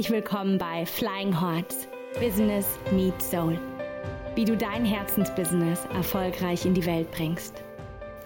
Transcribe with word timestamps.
Herzlich 0.00 0.16
willkommen 0.16 0.56
bei 0.56 0.86
Flying 0.86 1.38
Hearts 1.38 1.86
Business 2.18 2.66
Meets 2.90 3.30
Soul. 3.30 3.60
Wie 4.34 4.46
du 4.46 4.56
dein 4.56 4.82
Herzensbusiness 4.82 5.84
erfolgreich 5.92 6.64
in 6.64 6.72
die 6.72 6.86
Welt 6.86 7.10
bringst. 7.10 7.62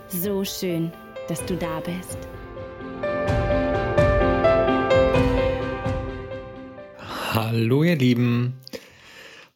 So 0.06 0.44
schön, 0.44 0.92
dass 1.26 1.44
du 1.46 1.56
da 1.56 1.80
bist. 1.80 2.16
Hallo 7.32 7.82
ihr 7.82 7.96
Lieben. 7.96 8.54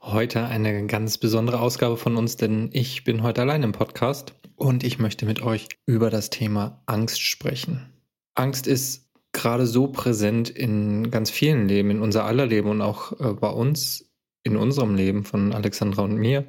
Heute 0.01 0.45
eine 0.47 0.89
ganz 0.89 1.19
besondere 1.19 1.61
Ausgabe 1.61 1.97
von 1.97 2.17
uns, 2.17 2.37
denn 2.37 2.71
ich 2.73 3.05
bin 3.05 3.23
heute 3.23 3.43
allein 3.43 3.63
im 3.63 3.71
Podcast 3.71 4.35
und 4.57 4.83
ich 4.83 4.99
möchte 4.99 5.25
mit 5.25 5.41
euch 5.41 5.69
über 5.87 6.11
das 6.11 6.31
Thema 6.31 6.83
Angst 6.87 7.23
sprechen. 7.23 7.93
Angst 8.35 8.67
ist 8.67 9.08
gerade 9.39 9.67
so 9.67 9.87
präsent 9.87 10.51
in 10.51 11.11
ganz 11.11 11.31
vielen 11.31 11.69
Leben, 11.69 11.91
in 11.91 12.03
unser 12.03 12.25
aller 12.25 12.47
Leben 12.47 12.69
und 12.69 12.83
auch 12.83 13.13
äh, 13.21 13.33
bei 13.33 13.49
uns, 13.49 14.11
in 14.43 14.57
unserem 14.57 14.95
Leben 14.95 15.25
von 15.25 15.53
Alexandra 15.53 16.03
und 16.03 16.17
mir. 16.17 16.47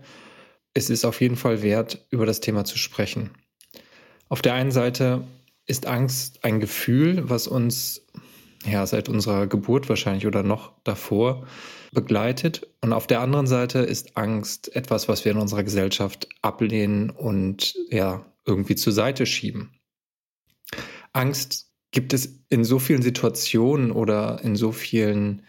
Es 0.74 0.90
ist 0.90 1.06
auf 1.06 1.22
jeden 1.22 1.36
Fall 1.36 1.62
wert, 1.62 2.08
über 2.10 2.26
das 2.26 2.40
Thema 2.40 2.66
zu 2.66 2.78
sprechen. 2.78 3.32
Auf 4.28 4.42
der 4.42 4.54
einen 4.54 4.72
Seite 4.72 5.24
ist 5.66 5.86
Angst 5.86 6.44
ein 6.44 6.60
Gefühl, 6.60 7.30
was 7.30 7.48
uns 7.48 8.08
ja 8.66 8.86
seit 8.86 9.08
unserer 9.10 9.48
Geburt 9.48 9.90
wahrscheinlich 9.90 10.26
oder 10.26 10.44
noch 10.44 10.74
davor 10.84 11.48
begleitet. 11.92 12.68
Und 12.82 12.94
auf 12.94 13.08
der 13.08 13.22
anderen 13.22 13.48
Seite 13.48 13.80
ist 13.80 14.18
Angst 14.18 14.76
etwas, 14.76 15.08
was 15.08 15.26
wir 15.26 15.32
in 15.32 15.38
unserer 15.38 15.64
Gesellschaft 15.64 16.28
ablehnen 16.42 17.10
und 17.10 17.76
ja 17.90 18.26
irgendwie 18.46 18.76
zur 18.76 18.94
Seite 18.94 19.26
schieben. 19.26 19.80
Angst 21.14 21.69
gibt 21.92 22.14
es 22.14 22.40
in 22.50 22.64
so 22.64 22.80
vielen 22.80 23.02
Situationen 23.02 23.92
oder 23.92 24.42
in 24.44 24.56
so 24.56 24.72
vielen 24.72 25.44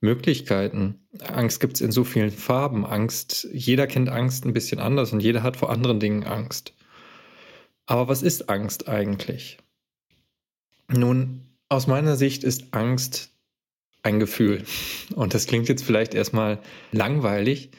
Möglichkeiten. 0.00 1.06
Angst 1.20 1.60
gibt 1.60 1.76
es 1.76 1.80
in 1.80 1.92
so 1.92 2.04
vielen 2.04 2.30
Farben. 2.30 2.84
Angst, 2.84 3.48
jeder 3.52 3.86
kennt 3.86 4.08
Angst 4.08 4.44
ein 4.44 4.52
bisschen 4.52 4.78
anders 4.78 5.12
und 5.12 5.20
jeder 5.20 5.42
hat 5.42 5.56
vor 5.56 5.70
anderen 5.70 6.00
Dingen 6.00 6.24
Angst. 6.24 6.74
Aber 7.86 8.08
was 8.08 8.22
ist 8.22 8.48
Angst 8.48 8.88
eigentlich? 8.88 9.58
Nun, 10.88 11.42
aus 11.68 11.86
meiner 11.86 12.16
Sicht 12.16 12.44
ist 12.44 12.72
Angst 12.72 13.30
ein 14.02 14.20
Gefühl. 14.20 14.64
Und 15.14 15.34
das 15.34 15.46
klingt 15.46 15.68
jetzt 15.68 15.84
vielleicht 15.84 16.14
erstmal 16.14 16.60
langweilig 16.92 17.70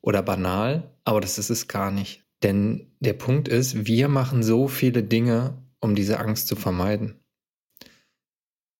oder 0.00 0.22
banal, 0.22 0.94
aber 1.04 1.20
das 1.20 1.38
ist 1.38 1.50
es 1.50 1.66
gar 1.66 1.90
nicht. 1.90 2.24
Denn 2.42 2.92
der 3.00 3.14
Punkt 3.14 3.48
ist, 3.48 3.86
wir 3.86 4.08
machen 4.08 4.42
so 4.42 4.68
viele 4.68 5.02
Dinge, 5.02 5.62
um 5.80 5.94
diese 5.94 6.20
Angst 6.20 6.46
zu 6.46 6.56
vermeiden. 6.56 7.23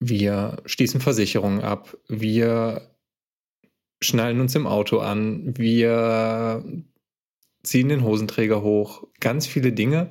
Wir 0.01 0.63
schließen 0.67 1.01
Versicherungen 1.01 1.61
ab. 1.61 1.97
Wir 2.09 2.95
schnallen 4.03 4.41
uns 4.41 4.55
im 4.55 4.67
Auto 4.67 4.99
an. 4.99 5.57
Wir 5.57 6.65
ziehen 7.63 7.89
den 7.89 8.05
Hosenträger 8.05 8.63
hoch. 8.63 9.07
Ganz 9.21 9.47
viele 9.47 9.73
Dinge, 9.73 10.11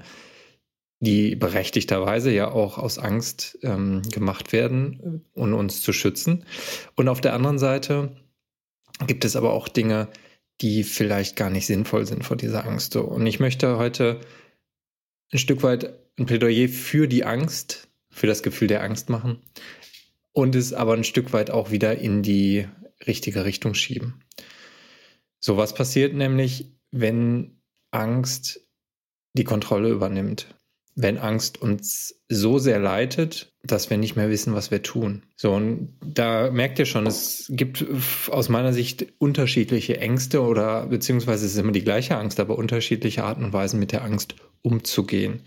die 0.99 1.35
berechtigterweise 1.35 2.31
ja 2.31 2.51
auch 2.51 2.77
aus 2.77 2.97
Angst 2.97 3.59
ähm, 3.61 4.01
gemacht 4.11 4.51
werden, 4.51 5.23
um 5.33 5.53
uns 5.53 5.81
zu 5.81 5.93
schützen. 5.93 6.45
Und 6.95 7.07
auf 7.07 7.21
der 7.21 7.33
anderen 7.33 7.59
Seite 7.59 8.15
gibt 9.05 9.25
es 9.25 9.35
aber 9.35 9.53
auch 9.53 9.67
Dinge, 9.67 10.09
die 10.61 10.83
vielleicht 10.83 11.35
gar 11.35 11.49
nicht 11.49 11.65
sinnvoll 11.65 12.05
sind 12.05 12.23
vor 12.23 12.37
dieser 12.37 12.65
Angst. 12.65 12.95
Und 12.95 13.25
ich 13.25 13.39
möchte 13.39 13.77
heute 13.77 14.21
ein 15.31 15.39
Stück 15.39 15.63
weit 15.63 15.93
ein 16.17 16.25
Plädoyer 16.25 16.69
für 16.69 17.07
die 17.07 17.25
Angst, 17.25 17.89
für 18.13 18.27
das 18.27 18.43
Gefühl 18.43 18.67
der 18.67 18.83
Angst 18.83 19.09
machen 19.09 19.41
und 20.31 20.55
es 20.55 20.73
aber 20.73 20.93
ein 20.93 21.03
Stück 21.03 21.33
weit 21.33 21.51
auch 21.51 21.71
wieder 21.71 21.97
in 21.97 22.23
die 22.23 22.67
richtige 23.05 23.45
Richtung 23.45 23.73
schieben. 23.73 24.23
So 25.39 25.57
was 25.57 25.73
passiert 25.73 26.13
nämlich, 26.13 26.71
wenn 26.91 27.59
Angst 27.91 28.61
die 29.33 29.43
Kontrolle 29.43 29.89
übernimmt. 29.89 30.47
Wenn 30.95 31.17
Angst 31.17 31.59
uns 31.59 32.21
so 32.29 32.59
sehr 32.59 32.77
leitet, 32.77 33.51
dass 33.63 33.89
wir 33.89 33.97
nicht 33.97 34.15
mehr 34.15 34.29
wissen, 34.29 34.53
was 34.53 34.69
wir 34.69 34.83
tun. 34.83 35.23
So, 35.35 35.53
und 35.53 35.97
da 36.05 36.51
merkt 36.51 36.77
ihr 36.77 36.85
schon, 36.85 37.07
es 37.07 37.47
gibt 37.49 37.83
aus 38.29 38.47
meiner 38.49 38.73
Sicht 38.73 39.07
unterschiedliche 39.17 39.97
Ängste 39.97 40.41
oder 40.41 40.85
beziehungsweise 40.85 41.47
es 41.47 41.53
ist 41.53 41.57
immer 41.57 41.71
die 41.71 41.83
gleiche 41.83 42.15
Angst, 42.15 42.39
aber 42.39 42.59
unterschiedliche 42.59 43.23
Arten 43.23 43.43
und 43.43 43.53
Weisen 43.53 43.79
mit 43.79 43.91
der 43.91 44.03
Angst 44.03 44.35
umzugehen. 44.61 45.41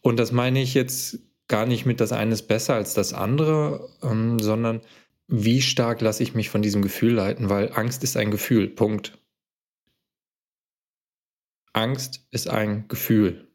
Und 0.00 0.18
das 0.18 0.32
meine 0.32 0.62
ich 0.62 0.72
jetzt 0.72 1.18
gar 1.48 1.66
nicht 1.66 1.86
mit 1.86 2.00
das 2.00 2.12
eine 2.12 2.32
ist 2.32 2.48
besser 2.48 2.74
als 2.74 2.94
das 2.94 3.12
andere, 3.12 3.88
ähm, 4.02 4.38
sondern 4.38 4.80
wie 5.28 5.60
stark 5.60 6.00
lasse 6.00 6.22
ich 6.22 6.34
mich 6.34 6.50
von 6.50 6.62
diesem 6.62 6.82
Gefühl 6.82 7.14
leiten, 7.14 7.48
weil 7.50 7.72
Angst 7.72 8.04
ist 8.04 8.16
ein 8.16 8.30
Gefühl, 8.30 8.68
Punkt. 8.68 9.18
Angst 11.72 12.26
ist 12.30 12.48
ein 12.48 12.88
Gefühl. 12.88 13.48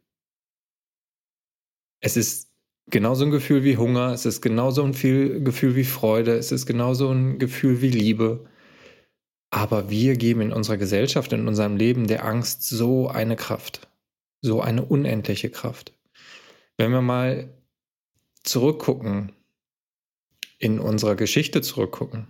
Es 2.02 2.18
ist 2.18 2.52
genauso 2.88 3.26
ein 3.26 3.32
Gefühl 3.32 3.64
wie 3.64 3.78
Hunger, 3.78 4.12
es 4.12 4.26
ist 4.26 4.42
genauso 4.42 4.84
ein 4.84 4.92
Gefühl 4.92 5.76
wie 5.76 5.84
Freude, 5.84 6.36
es 6.36 6.52
ist 6.52 6.66
genauso 6.66 7.10
ein 7.12 7.40
Gefühl 7.40 7.82
wie 7.82 7.90
Liebe. 7.90 8.46
Aber 9.50 9.90
wir 9.90 10.16
geben 10.16 10.42
in 10.42 10.54
unserer 10.54 10.78
Gesellschaft, 10.78 11.34
in 11.34 11.48
unserem 11.48 11.76
Leben 11.76 12.08
der 12.08 12.26
Angst 12.26 12.64
so 12.68 13.08
eine 13.08 13.36
Kraft, 13.36 13.90
so 14.42 14.62
eine 14.62 14.86
unendliche 14.86 15.50
Kraft. 15.50 15.94
Wenn 16.78 16.92
wir 16.92 17.02
mal 17.02 17.61
zurückgucken, 18.44 19.34
in 20.58 20.80
unserer 20.80 21.16
Geschichte 21.16 21.62
zurückgucken, 21.62 22.28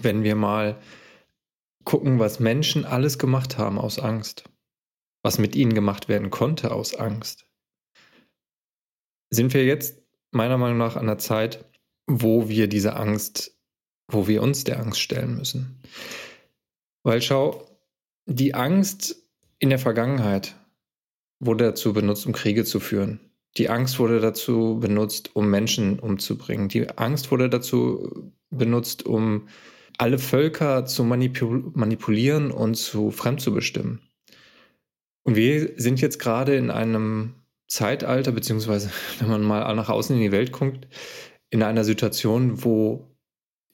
wenn 0.00 0.22
wir 0.22 0.36
mal 0.36 0.80
gucken, 1.84 2.18
was 2.18 2.40
Menschen 2.40 2.84
alles 2.84 3.18
gemacht 3.18 3.58
haben 3.58 3.78
aus 3.78 3.98
Angst, 3.98 4.44
was 5.22 5.38
mit 5.38 5.54
ihnen 5.54 5.74
gemacht 5.74 6.08
werden 6.08 6.30
konnte 6.30 6.72
aus 6.72 6.94
Angst, 6.94 7.46
sind 9.30 9.54
wir 9.54 9.64
jetzt 9.64 10.02
meiner 10.30 10.58
Meinung 10.58 10.78
nach 10.78 10.96
an 10.96 11.06
der 11.06 11.18
Zeit, 11.18 11.64
wo 12.06 12.48
wir 12.48 12.68
diese 12.68 12.96
Angst, 12.96 13.56
wo 14.08 14.26
wir 14.26 14.42
uns 14.42 14.64
der 14.64 14.80
Angst 14.80 15.00
stellen 15.00 15.36
müssen. 15.36 15.82
Weil 17.02 17.22
schau, 17.22 17.66
die 18.26 18.54
Angst 18.54 19.16
in 19.58 19.70
der 19.70 19.78
Vergangenheit 19.78 20.56
wurde 21.38 21.64
dazu 21.66 21.92
benutzt, 21.92 22.26
um 22.26 22.32
Kriege 22.32 22.64
zu 22.64 22.80
führen. 22.80 23.29
Die 23.56 23.68
Angst 23.68 23.98
wurde 23.98 24.20
dazu 24.20 24.78
benutzt, 24.80 25.34
um 25.34 25.50
Menschen 25.50 25.98
umzubringen. 25.98 26.68
Die 26.68 26.88
Angst 26.98 27.30
wurde 27.30 27.48
dazu 27.48 28.32
benutzt, 28.50 29.04
um 29.06 29.48
alle 29.98 30.18
Völker 30.18 30.86
zu 30.86 31.04
manipul 31.04 31.70
manipulieren 31.74 32.50
und 32.50 32.76
zu 32.76 33.10
fremd 33.10 33.40
zu 33.40 33.52
bestimmen. 33.52 34.00
Und 35.24 35.36
wir 35.36 35.72
sind 35.76 36.00
jetzt 36.00 36.18
gerade 36.18 36.56
in 36.56 36.70
einem 36.70 37.34
Zeitalter, 37.66 38.32
beziehungsweise 38.32 38.90
wenn 39.18 39.28
man 39.28 39.42
mal 39.42 39.74
nach 39.74 39.88
außen 39.88 40.16
in 40.16 40.22
die 40.22 40.32
Welt 40.32 40.52
guckt, 40.52 40.88
in 41.50 41.62
einer 41.62 41.84
Situation, 41.84 42.64
wo 42.64 43.10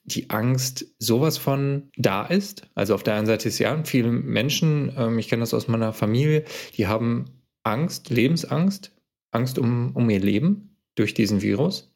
die 0.05 0.31
Angst 0.31 0.87
sowas 0.99 1.37
von 1.37 1.91
da 1.97 2.25
ist. 2.25 2.63
Also 2.75 2.95
auf 2.95 3.03
der 3.03 3.15
einen 3.15 3.27
Seite 3.27 3.49
ist 3.49 3.59
ja, 3.59 3.83
viele 3.85 4.11
Menschen, 4.11 4.93
ähm, 4.97 5.19
ich 5.19 5.29
kenne 5.29 5.41
das 5.41 5.53
aus 5.53 5.69
meiner 5.69 5.93
Familie, 5.93 6.45
die 6.77 6.87
haben 6.87 7.43
Angst, 7.65 8.11
Lebensangst, 8.11 8.96
Angst 9.37 9.59
um, 9.59 9.95
um 9.95 10.11
ihr 10.11 10.21
Leben 10.21 10.77
durch 10.95 11.15
diesen 11.15 11.43
Virus. 11.43 11.95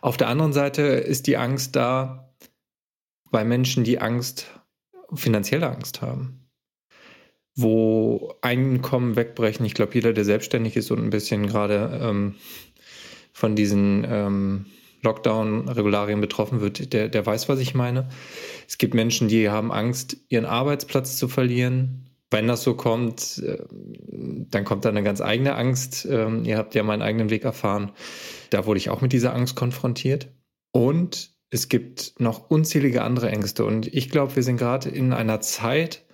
Auf 0.00 0.16
der 0.16 0.28
anderen 0.28 0.52
Seite 0.52 0.82
ist 0.82 1.26
die 1.26 1.36
Angst 1.36 1.76
da 1.76 2.34
bei 3.30 3.44
Menschen, 3.44 3.84
die 3.84 4.00
Angst, 4.00 4.46
finanzielle 5.14 5.70
Angst 5.70 6.02
haben, 6.02 6.48
wo 7.54 8.34
Einkommen 8.42 9.16
wegbrechen. 9.16 9.64
Ich 9.64 9.74
glaube, 9.74 9.94
jeder, 9.94 10.12
der 10.12 10.24
selbstständig 10.24 10.76
ist 10.76 10.90
und 10.90 10.98
ein 10.98 11.10
bisschen 11.10 11.46
gerade 11.46 12.00
ähm, 12.02 12.34
von 13.32 13.56
diesen 13.56 14.04
ähm, 14.08 14.66
Lockdown-Regularien 15.02 16.20
betroffen 16.20 16.60
wird, 16.60 16.92
der, 16.92 17.08
der 17.08 17.26
weiß, 17.26 17.48
was 17.48 17.58
ich 17.58 17.74
meine. 17.74 18.08
Es 18.68 18.78
gibt 18.78 18.94
Menschen, 18.94 19.28
die 19.28 19.48
haben 19.48 19.72
Angst, 19.72 20.16
ihren 20.28 20.44
Arbeitsplatz 20.44 21.16
zu 21.16 21.28
verlieren, 21.28 22.11
wenn 22.32 22.48
das 22.48 22.62
so 22.62 22.74
kommt, 22.74 23.38
äh, 23.38 23.64
dann 24.50 24.64
kommt 24.64 24.84
da 24.84 24.88
eine 24.88 25.02
ganz 25.02 25.20
eigene 25.20 25.54
Angst. 25.54 26.06
Ähm, 26.10 26.44
ihr 26.44 26.58
habt 26.58 26.74
ja 26.74 26.82
meinen 26.82 27.02
eigenen 27.02 27.30
Weg 27.30 27.44
erfahren. 27.44 27.92
Da 28.50 28.66
wurde 28.66 28.78
ich 28.78 28.90
auch 28.90 29.00
mit 29.00 29.12
dieser 29.12 29.34
Angst 29.34 29.56
konfrontiert. 29.56 30.28
Und 30.72 31.32
es 31.50 31.68
gibt 31.68 32.14
noch 32.18 32.50
unzählige 32.50 33.02
andere 33.02 33.30
Ängste. 33.30 33.64
Und 33.64 33.86
ich 33.86 34.08
glaube, 34.08 34.36
wir 34.36 34.42
sind 34.42 34.56
gerade 34.56 34.88
in 34.88 35.12
einer 35.12 35.40
Zeit, 35.40 36.04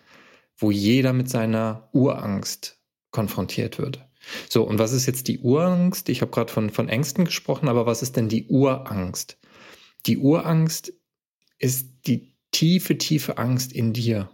wo 0.56 0.70
jeder 0.70 1.12
mit 1.12 1.30
seiner 1.30 1.88
Urangst 1.92 2.80
konfrontiert 3.12 3.78
wird. 3.78 4.04
So, 4.48 4.64
und 4.64 4.78
was 4.78 4.92
ist 4.92 5.06
jetzt 5.06 5.28
die 5.28 5.38
Urangst? 5.38 6.08
Ich 6.08 6.20
habe 6.20 6.30
gerade 6.30 6.52
von, 6.52 6.70
von 6.70 6.88
Ängsten 6.88 7.24
gesprochen, 7.24 7.68
aber 7.68 7.86
was 7.86 8.02
ist 8.02 8.16
denn 8.16 8.28
die 8.28 8.48
Urangst? 8.48 9.38
Die 10.06 10.18
Urangst 10.18 10.92
ist 11.58 12.06
die 12.06 12.34
tiefe, 12.50 12.98
tiefe 12.98 13.38
Angst 13.38 13.72
in 13.72 13.92
dir. 13.92 14.30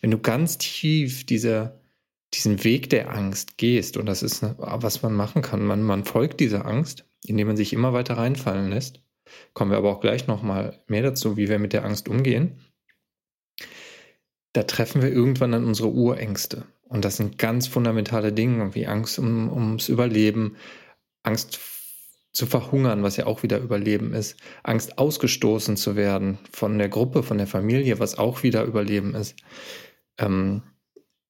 Wenn 0.00 0.10
du 0.10 0.18
ganz 0.18 0.58
tief 0.58 1.24
diese, 1.26 1.80
diesen 2.32 2.64
Weg 2.64 2.90
der 2.90 3.14
Angst 3.14 3.58
gehst, 3.58 3.96
und 3.96 4.06
das 4.06 4.22
ist, 4.22 4.42
was 4.58 5.02
man 5.02 5.14
machen 5.14 5.42
kann, 5.42 5.64
man, 5.64 5.82
man 5.82 6.04
folgt 6.04 6.40
dieser 6.40 6.66
Angst, 6.66 7.04
indem 7.24 7.48
man 7.48 7.56
sich 7.56 7.72
immer 7.72 7.92
weiter 7.92 8.16
reinfallen 8.16 8.70
lässt, 8.70 9.00
kommen 9.54 9.70
wir 9.70 9.78
aber 9.78 9.90
auch 9.90 10.00
gleich 10.00 10.26
nochmal 10.26 10.82
mehr 10.86 11.02
dazu, 11.02 11.36
wie 11.36 11.48
wir 11.48 11.58
mit 11.58 11.72
der 11.72 11.84
Angst 11.84 12.08
umgehen, 12.08 12.60
da 14.52 14.62
treffen 14.62 15.02
wir 15.02 15.10
irgendwann 15.10 15.54
an 15.54 15.64
unsere 15.64 15.90
Urängste. 15.90 16.64
Und 16.84 17.04
das 17.04 17.16
sind 17.16 17.38
ganz 17.38 17.66
fundamentale 17.66 18.32
Dinge, 18.32 18.74
wie 18.74 18.86
Angst 18.86 19.18
um, 19.18 19.50
ums 19.50 19.88
Überleben, 19.88 20.56
Angst 21.24 21.56
zu 22.34 22.46
verhungern, 22.46 23.02
was 23.02 23.16
ja 23.16 23.26
auch 23.26 23.42
wieder 23.42 23.58
Überleben 23.58 24.12
ist, 24.12 24.36
Angst 24.64 24.98
ausgestoßen 24.98 25.76
zu 25.76 25.96
werden 25.96 26.38
von 26.52 26.78
der 26.78 26.88
Gruppe, 26.88 27.22
von 27.22 27.38
der 27.38 27.46
Familie, 27.46 28.00
was 28.00 28.18
auch 28.18 28.42
wieder 28.42 28.64
Überleben 28.64 29.14
ist. 29.14 29.36
Ähm, 30.18 30.62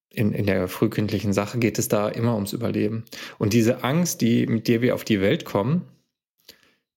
in, 0.09 0.33
in 0.33 0.47
der 0.47 0.67
frühkindlichen 0.67 1.33
Sache 1.33 1.59
geht 1.59 1.79
es 1.79 1.89
da 1.89 2.09
immer 2.09 2.35
ums 2.35 2.53
Überleben. 2.53 3.05
Und 3.39 3.53
diese 3.53 3.85
Angst, 3.85 4.23
die, 4.23 4.47
mit 4.47 4.67
der 4.67 4.81
wir 4.81 4.95
auf 4.95 5.05
die 5.05 5.21
Welt 5.21 5.45
kommen, 5.45 5.83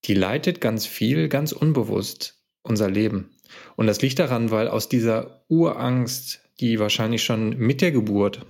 die 0.06 0.13
leitet 0.13 0.62
ganz 0.62 0.86
viel, 0.86 1.27
ganz 1.27 1.51
unbewusst 1.51 2.42
unser 2.63 2.89
Leben. 2.89 3.31
Und 3.75 3.88
das 3.88 4.01
liegt 4.01 4.19
daran, 4.19 4.51
weil 4.51 4.68
aus 4.68 4.88
dieser 4.88 5.44
Urangst, 5.50 6.42
die 6.60 6.80
wahrscheinlich 6.80 7.24
schon 7.24 7.57
mit 7.57 7.81
der 7.81 7.92
Geburt 7.92 8.45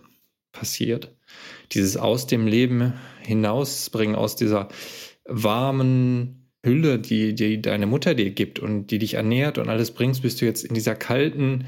passiert, 0.51 1.15
dieses 1.71 1.97
aus 1.97 2.27
dem 2.27 2.45
Leben 2.47 2.93
hinausbringen, 3.21 4.15
aus 4.15 4.35
dieser 4.35 4.69
warmen 5.27 6.51
Hülle, 6.63 6.99
die, 6.99 7.35
die 7.35 7.61
deine 7.61 7.85
Mutter 7.85 8.13
dir 8.15 8.31
gibt 8.31 8.59
und 8.59 8.87
die 8.87 8.99
dich 8.99 9.15
ernährt 9.15 9.57
und 9.57 9.69
alles 9.69 9.91
bringst, 9.91 10.21
bist 10.21 10.41
du 10.41 10.45
jetzt 10.45 10.63
in 10.63 10.73
dieser 10.73 10.95
kalten, 10.95 11.65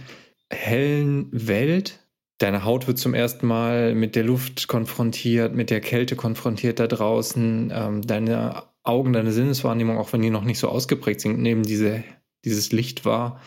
hellen 0.49 1.27
Welt. 1.31 1.99
Deine 2.39 2.63
Haut 2.63 2.87
wird 2.87 2.97
zum 2.97 3.13
ersten 3.13 3.47
Mal 3.47 3.95
mit 3.95 4.15
der 4.15 4.23
Luft 4.23 4.67
konfrontiert, 4.67 5.53
mit 5.53 5.69
der 5.69 5.81
Kälte 5.81 6.15
konfrontiert 6.15 6.79
da 6.79 6.87
draußen. 6.87 7.71
Ähm, 7.73 8.01
deine 8.01 8.63
Augen, 8.83 9.13
deine 9.13 9.31
Sinneswahrnehmung, 9.31 9.97
auch 9.97 10.13
wenn 10.13 10.21
die 10.21 10.29
noch 10.29 10.43
nicht 10.43 10.59
so 10.59 10.69
ausgeprägt 10.69 11.21
sind, 11.21 11.39
nehmen 11.39 11.63
diese, 11.63 12.03
dieses 12.45 12.71
Licht 12.71 13.05
wahr. 13.05 13.41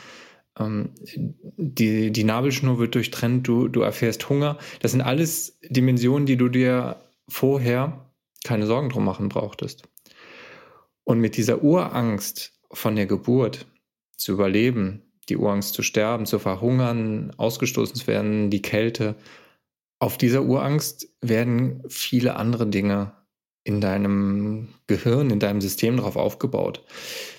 Ähm, 0.58 0.90
die, 1.56 2.12
die 2.12 2.24
Nabelschnur 2.24 2.78
wird 2.78 2.94
durchtrennt, 2.94 3.48
du, 3.48 3.68
du 3.68 3.80
erfährst 3.80 4.28
Hunger. 4.28 4.58
Das 4.80 4.92
sind 4.92 5.00
alles 5.00 5.58
Dimensionen, 5.68 6.26
die 6.26 6.36
du 6.36 6.48
dir 6.48 6.96
vorher 7.28 8.10
keine 8.44 8.66
Sorgen 8.66 8.90
drum 8.90 9.04
machen 9.04 9.28
brauchtest. 9.28 9.88
Und 11.04 11.20
mit 11.20 11.36
dieser 11.36 11.62
Urangst 11.62 12.52
von 12.72 12.96
der 12.96 13.06
Geburt 13.06 13.66
zu 14.16 14.32
überleben, 14.32 15.02
die 15.28 15.36
Urangst 15.36 15.74
zu 15.74 15.82
sterben, 15.82 16.26
zu 16.26 16.38
verhungern, 16.38 17.32
ausgestoßen 17.36 17.96
zu 17.96 18.06
werden, 18.06 18.50
die 18.50 18.62
Kälte, 18.62 19.16
auf 19.98 20.18
dieser 20.18 20.42
Urangst 20.42 21.08
werden 21.20 21.82
viele 21.88 22.34
andere 22.36 22.66
Dinge 22.66 23.12
in 23.64 23.80
deinem 23.80 24.68
Gehirn, 24.88 25.30
in 25.30 25.38
deinem 25.38 25.60
System 25.60 25.96
drauf 25.96 26.16
aufgebaut. 26.16 26.84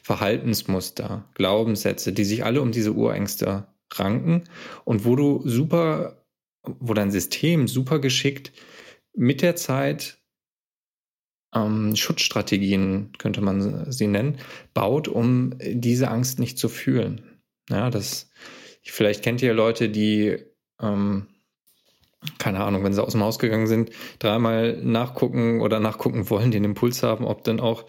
Verhaltensmuster, 0.02 1.26
Glaubenssätze, 1.34 2.14
die 2.14 2.24
sich 2.24 2.46
alle 2.46 2.62
um 2.62 2.72
diese 2.72 2.94
Urängste 2.94 3.68
ranken 3.92 4.46
und 4.86 5.04
wo 5.04 5.16
du 5.16 5.42
super, 5.46 6.24
wo 6.64 6.94
dein 6.94 7.12
System 7.12 7.68
super 7.68 8.00
geschickt 8.00 8.54
mit 9.14 9.42
der 9.42 9.56
Zeit 9.56 10.23
ähm, 11.54 11.96
Schutzstrategien, 11.96 13.12
könnte 13.18 13.42
man 13.42 13.92
sie 13.92 14.08
nennen, 14.08 14.38
baut, 14.74 15.08
um 15.08 15.54
diese 15.62 16.10
Angst 16.10 16.40
nicht 16.40 16.58
zu 16.58 16.70
fühlen. 16.70 17.40
Ja, 17.70 17.90
das, 17.90 18.30
vielleicht 18.84 19.24
kennt 19.24 19.42
ihr 19.42 19.54
Leute, 19.54 19.90
die, 19.90 20.38
ähm, 20.82 21.28
keine 22.38 22.64
Ahnung, 22.64 22.84
wenn 22.84 22.94
sie 22.94 23.04
aus 23.04 23.14
dem 23.14 23.24
Haus 23.24 23.40
gegangen 23.40 23.68
sind, 23.68 23.92
dreimal 24.20 24.78
nachgucken 24.82 25.62
oder 25.62 25.80
nachgucken 25.80 26.30
wollen, 26.30 26.52
den 26.52 26.64
Impuls 26.64 27.04
haben, 27.04 27.26
ob 27.26 27.44
dann 27.44 27.60
auch 27.60 27.86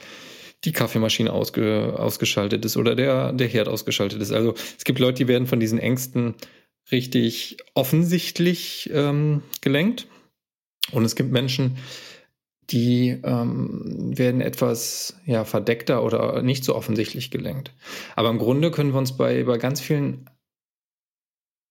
die 0.65 0.73
Kaffeemaschine 0.73 1.33
ausge, 1.33 1.95
ausgeschaltet 1.99 2.65
ist 2.65 2.77
oder 2.77 2.95
der, 2.95 3.33
der 3.33 3.49
Herd 3.49 3.69
ausgeschaltet 3.69 4.21
ist. 4.23 4.33
Also 4.33 4.55
es 4.77 4.85
gibt 4.85 4.99
Leute, 4.99 5.19
die 5.19 5.29
werden 5.29 5.47
von 5.47 5.61
diesen 5.61 5.79
Ängsten 5.79 6.35
richtig 6.91 7.59
offensichtlich 7.75 8.91
ähm, 8.93 9.43
gelenkt. 9.61 10.07
Und 10.93 11.05
es 11.05 11.17
gibt 11.17 11.33
Menschen, 11.33 11.79
ähm, 12.73 14.17
werden 14.17 14.41
etwas 14.41 15.17
ja, 15.27 15.45
verdeckter 15.45 16.03
oder 16.03 16.43
nicht 16.43 16.65
so 16.65 16.75
offensichtlich 16.75 17.31
gelenkt. 17.31 17.73
Aber 18.17 18.31
im 18.31 18.39
Grunde 18.39 18.71
können 18.71 18.93
wir 18.93 18.99
uns 18.99 19.17
bei, 19.17 19.45
bei 19.45 19.59
ganz 19.59 19.81
vielen 19.81 20.31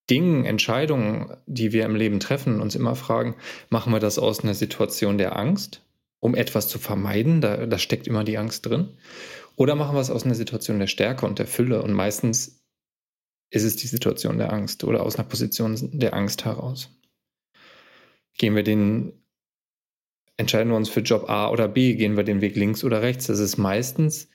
Dingen, 0.09 0.45
Entscheidungen, 0.45 1.35
die 1.45 1.71
wir 1.71 1.85
im 1.85 1.95
Leben 1.95 2.19
treffen, 2.19 2.61
uns 2.61 2.75
immer 2.75 2.95
fragen, 2.95 3.35
machen 3.69 3.93
wir 3.93 3.99
das 3.99 4.19
aus 4.19 4.41
einer 4.43 4.53
Situation 4.53 5.17
der 5.17 5.37
Angst, 5.37 5.81
um 6.19 6.35
etwas 6.35 6.67
zu 6.67 6.77
vermeiden, 6.77 7.41
da, 7.41 7.65
da 7.65 7.77
steckt 7.77 8.07
immer 8.07 8.23
die 8.23 8.37
Angst 8.37 8.65
drin, 8.65 8.97
oder 9.55 9.75
machen 9.75 9.95
wir 9.95 10.01
es 10.01 10.09
aus 10.09 10.25
einer 10.25 10.35
Situation 10.35 10.79
der 10.79 10.87
Stärke 10.87 11.25
und 11.25 11.39
der 11.39 11.47
Fülle 11.47 11.81
und 11.81 11.93
meistens 11.93 12.63
ist 13.49 13.63
es 13.63 13.75
die 13.75 13.87
Situation 13.87 14.39
der 14.39 14.51
Angst 14.51 14.83
oder 14.83 15.03
aus 15.03 15.15
einer 15.15 15.27
Position 15.27 15.77
der 15.93 16.13
Angst 16.15 16.43
heraus. 16.43 16.89
Gehen 18.37 18.55
wir 18.55 18.63
den 18.63 19.22
entscheiden 20.37 20.71
wir 20.71 20.77
uns 20.77 20.89
für 20.89 21.01
Job 21.01 21.29
A 21.29 21.49
oder 21.49 21.67
B, 21.67 21.95
gehen 21.95 22.17
wir 22.17 22.23
den 22.23 22.41
Weg 22.41 22.55
links 22.55 22.83
oder 22.83 23.01
rechts. 23.01 23.27
Das 23.27 23.39
ist 23.39 23.57
meistens 23.57 24.29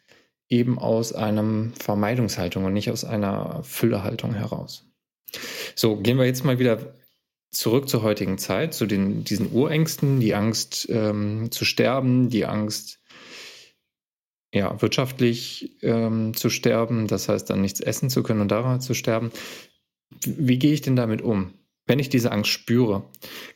eben 0.48 0.78
aus 0.78 1.12
einer 1.12 1.70
Vermeidungshaltung 1.78 2.64
und 2.64 2.72
nicht 2.72 2.90
aus 2.90 3.04
einer 3.04 3.62
Füllehaltung 3.64 4.34
heraus. 4.34 4.86
So, 5.74 5.96
gehen 5.96 6.18
wir 6.18 6.24
jetzt 6.24 6.44
mal 6.44 6.58
wieder 6.58 6.94
zurück 7.50 7.88
zur 7.88 8.02
heutigen 8.02 8.38
Zeit, 8.38 8.74
zu 8.74 8.86
den, 8.86 9.24
diesen 9.24 9.52
Urängsten, 9.52 10.20
die 10.20 10.34
Angst 10.34 10.86
ähm, 10.90 11.50
zu 11.50 11.64
sterben, 11.64 12.30
die 12.30 12.46
Angst, 12.46 13.00
ja, 14.52 14.80
wirtschaftlich 14.80 15.76
ähm, 15.82 16.34
zu 16.34 16.48
sterben, 16.48 17.06
das 17.06 17.28
heißt 17.28 17.50
dann 17.50 17.60
nichts 17.60 17.80
essen 17.80 18.08
zu 18.08 18.22
können 18.22 18.40
und 18.40 18.50
daran 18.50 18.80
zu 18.80 18.94
sterben. 18.94 19.30
Wie, 20.22 20.48
wie 20.48 20.58
gehe 20.58 20.72
ich 20.72 20.80
denn 20.80 20.96
damit 20.96 21.20
um? 21.20 21.52
Wenn 21.86 21.98
ich 21.98 22.08
diese 22.08 22.32
Angst 22.32 22.50
spüre, 22.50 23.04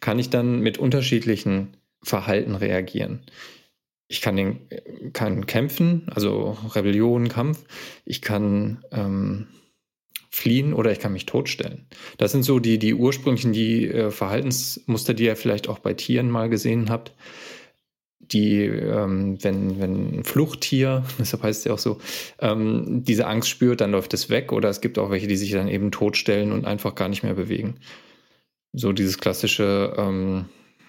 kann 0.01 0.19
ich 0.19 0.31
dann 0.31 0.61
mit 0.61 0.79
unterschiedlichen 0.79 1.77
Verhalten 2.03 2.55
reagieren. 2.55 3.23
Ich 4.09 4.21
kann, 4.21 4.37
den, 4.37 4.69
kann 5.13 5.47
kämpfen, 5.47 6.07
also 6.15 6.57
Rebellion, 6.75 7.29
Kampf. 7.29 7.65
Ich 8.05 8.21
kann 8.21 8.85
ähm, 8.91 9.47
fliehen 10.31 10.73
oder 10.73 10.91
ich 10.91 10.99
kann 10.99 11.13
mich 11.13 11.27
totstellen. 11.27 11.87
Das 12.17 12.33
sind 12.33 12.43
so 12.43 12.59
die, 12.59 12.79
die 12.79 12.95
ursprünglichen 12.95 13.53
die, 13.53 13.87
äh, 13.87 14.11
Verhaltensmuster, 14.11 15.13
die 15.13 15.25
ihr 15.25 15.37
vielleicht 15.37 15.69
auch 15.69 15.79
bei 15.79 15.93
Tieren 15.93 16.31
mal 16.31 16.49
gesehen 16.49 16.89
habt. 16.89 17.13
Die, 18.19 18.65
ähm, 18.65 19.43
wenn, 19.45 19.79
wenn 19.79 20.21
ein 20.21 20.25
Fluchttier, 20.25 21.05
deshalb 21.19 21.43
heißt 21.43 21.61
es 21.61 21.65
ja 21.65 21.75
auch 21.75 21.79
so, 21.79 21.99
ähm, 22.39 23.05
diese 23.05 23.27
Angst 23.27 23.51
spürt, 23.51 23.83
dann 23.83 23.93
läuft 23.93 24.15
es 24.15 24.31
weg. 24.31 24.53
Oder 24.53 24.71
es 24.71 24.81
gibt 24.81 24.99
auch 24.99 25.11
welche, 25.11 25.27
die 25.27 25.37
sich 25.37 25.53
dann 25.53 25.69
eben 25.69 25.91
totstellen 25.91 26.51
und 26.51 26.65
einfach 26.65 26.95
gar 26.95 27.11
nicht 27.11 27.23
mehr 27.23 27.35
bewegen. 27.35 27.75
So 28.73 28.93
dieses 28.93 29.19
klassische, 29.19 29.95
ähm, 29.99 30.47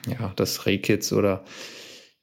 ja, 0.07 0.33
das 0.35 0.65
Rehkitz 0.65 1.11
oder 1.11 1.43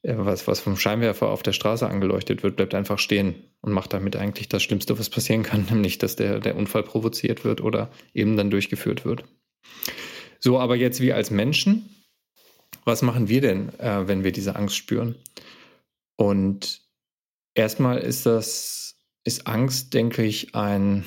was, 0.03 0.47
was 0.47 0.61
vom 0.61 0.77
Scheinwerfer 0.77 1.29
auf 1.29 1.43
der 1.43 1.53
Straße 1.53 1.87
angeleuchtet 1.87 2.43
wird, 2.43 2.57
bleibt 2.57 2.75
einfach 2.75 2.99
stehen 2.99 3.35
und 3.61 3.73
macht 3.73 3.93
damit 3.93 4.17
eigentlich 4.17 4.49
das 4.49 4.63
Schlimmste, 4.63 4.99
was 4.99 5.11
passieren 5.11 5.43
kann, 5.43 5.67
nämlich 5.71 5.99
dass 5.99 6.17
der, 6.17 6.41
der 6.41 6.57
Unfall 6.57 6.83
provoziert 6.83 7.45
wird 7.45 7.61
oder 7.61 7.91
eben 8.15 8.37
dann 8.37 8.51
durchgeführt 8.51 9.05
wird. 9.05 9.25
So, 10.39 10.59
aber 10.59 10.77
jetzt 10.77 11.01
wir 11.01 11.17
als 11.17 11.31
Menschen, 11.31 11.95
was 12.85 13.03
machen 13.03 13.29
wir 13.29 13.43
denn, 13.43 13.79
äh, 13.79 14.09
wenn 14.09 14.25
wir 14.25 14.33
diese 14.33 14.57
Angst 14.57 14.77
spüren? 14.77 15.17
Und 16.17 16.81
erstmal 17.55 17.99
ist 17.99 18.25
das, 18.25 18.97
ist 19.25 19.47
Angst, 19.47 19.93
denke 19.93 20.25
ich, 20.25 20.55
ein 20.55 21.05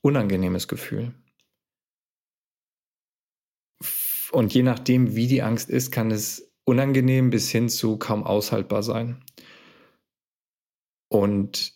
unangenehmes 0.00 0.68
Gefühl. 0.68 1.12
Und 4.30 4.52
je 4.52 4.62
nachdem, 4.62 5.14
wie 5.14 5.26
die 5.26 5.42
Angst 5.42 5.70
ist, 5.70 5.90
kann 5.90 6.10
es 6.10 6.52
unangenehm 6.64 7.30
bis 7.30 7.50
hin 7.50 7.68
zu 7.68 7.96
kaum 7.96 8.24
aushaltbar 8.24 8.82
sein. 8.82 9.22
Und 11.10 11.72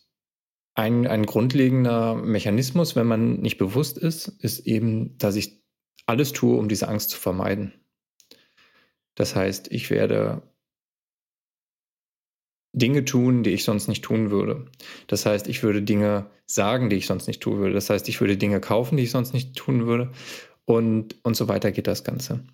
ein, 0.74 1.06
ein 1.06 1.24
grundlegender 1.24 2.14
Mechanismus, 2.14 2.94
wenn 2.96 3.06
man 3.06 3.40
nicht 3.40 3.58
bewusst 3.58 3.98
ist, 3.98 4.28
ist 4.28 4.60
eben, 4.60 5.16
dass 5.18 5.36
ich 5.36 5.62
alles 6.06 6.32
tue, 6.32 6.58
um 6.58 6.68
diese 6.68 6.88
Angst 6.88 7.10
zu 7.10 7.18
vermeiden. 7.18 7.72
Das 9.14 9.34
heißt, 9.34 9.70
ich 9.70 9.90
werde 9.90 10.42
Dinge 12.74 13.04
tun, 13.04 13.42
die 13.42 13.50
ich 13.50 13.64
sonst 13.64 13.88
nicht 13.88 14.02
tun 14.02 14.30
würde. 14.30 14.66
Das 15.06 15.26
heißt, 15.26 15.46
ich 15.48 15.62
würde 15.62 15.82
Dinge 15.82 16.30
sagen, 16.46 16.88
die 16.88 16.96
ich 16.96 17.06
sonst 17.06 17.26
nicht 17.26 17.42
tun 17.42 17.58
würde. 17.58 17.74
Das 17.74 17.90
heißt, 17.90 18.08
ich 18.08 18.20
würde 18.20 18.38
Dinge 18.38 18.60
kaufen, 18.60 18.96
die 18.96 19.02
ich 19.02 19.10
sonst 19.10 19.34
nicht 19.34 19.56
tun 19.56 19.86
würde 19.86 20.10
und, 20.76 21.16
und 21.22 21.36
so 21.36 21.48
weiter 21.48 21.72
geht 21.72 21.86
das 21.86 22.04
Ganze. 22.04 22.44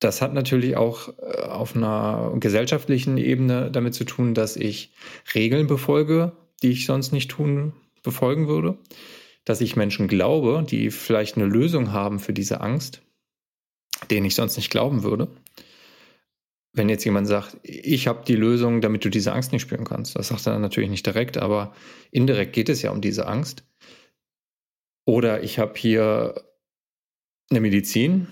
Das 0.00 0.22
hat 0.22 0.32
natürlich 0.32 0.76
auch 0.76 1.08
äh, 1.18 1.42
auf 1.42 1.74
einer 1.74 2.34
gesellschaftlichen 2.38 3.18
Ebene 3.18 3.70
damit 3.70 3.94
zu 3.94 4.04
tun, 4.04 4.34
dass 4.34 4.56
ich 4.56 4.92
Regeln 5.34 5.66
befolge, 5.66 6.32
die 6.62 6.70
ich 6.70 6.86
sonst 6.86 7.12
nicht 7.12 7.30
tun, 7.30 7.72
befolgen 8.02 8.48
würde. 8.48 8.78
Dass 9.44 9.60
ich 9.60 9.76
Menschen 9.76 10.08
glaube, 10.08 10.64
die 10.68 10.90
vielleicht 10.90 11.36
eine 11.36 11.46
Lösung 11.46 11.92
haben 11.92 12.20
für 12.20 12.32
diese 12.32 12.60
Angst, 12.60 13.02
denen 14.10 14.26
ich 14.26 14.34
sonst 14.34 14.56
nicht 14.56 14.70
glauben 14.70 15.02
würde. 15.02 15.28
wenn 16.74 16.88
jetzt 16.88 17.04
jemand 17.04 17.26
sagt, 17.26 17.56
ich 17.62 18.06
habe 18.06 18.24
die 18.24 18.36
Lösung, 18.36 18.80
damit 18.80 19.04
du 19.04 19.10
diese 19.10 19.32
Angst 19.32 19.52
nicht 19.52 19.62
spüren 19.62 19.84
kannst. 19.84 20.16
Das 20.16 20.28
sagt 20.28 20.46
er 20.46 20.58
natürlich 20.58 20.90
nicht 20.90 21.04
direkt, 21.04 21.36
aber 21.36 21.74
indirekt 22.12 22.52
geht 22.52 22.68
es 22.68 22.82
ja 22.82 22.92
um 22.92 23.00
diese 23.00 23.26
Angst. 23.26 23.64
Oder 25.04 25.42
ich 25.42 25.58
habe 25.58 25.74
hier 25.76 26.47
eine 27.50 27.60
Medizin, 27.60 28.28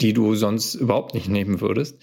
die 0.00 0.12
du 0.12 0.34
sonst 0.34 0.74
überhaupt 0.74 1.14
nicht 1.14 1.28
nehmen 1.28 1.60
würdest. 1.60 1.98